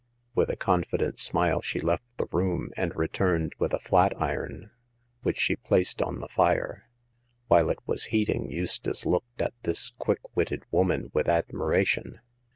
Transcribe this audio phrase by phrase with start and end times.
[0.33, 4.71] With a confident smile she left the room and returned with a flat iron,
[5.21, 6.87] which she placed on the fire.
[7.49, 12.19] While it was heating Eustace looked at this quick witted woman with admiration.